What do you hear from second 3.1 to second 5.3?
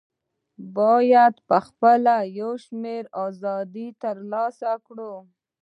آزادۍ د لاسه ورکړي